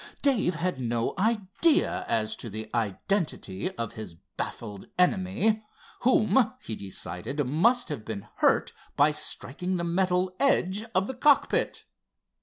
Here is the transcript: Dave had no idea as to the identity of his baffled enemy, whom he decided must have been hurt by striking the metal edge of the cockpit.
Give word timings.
Dave 0.23 0.55
had 0.55 0.79
no 0.79 1.13
idea 1.19 2.03
as 2.07 2.35
to 2.35 2.49
the 2.49 2.71
identity 2.73 3.69
of 3.77 3.93
his 3.93 4.15
baffled 4.35 4.87
enemy, 4.97 5.63
whom 5.99 6.55
he 6.59 6.75
decided 6.75 7.45
must 7.45 7.89
have 7.89 8.03
been 8.03 8.27
hurt 8.37 8.73
by 8.97 9.11
striking 9.11 9.77
the 9.77 9.83
metal 9.83 10.35
edge 10.39 10.85
of 10.95 11.05
the 11.05 11.13
cockpit. 11.13 11.85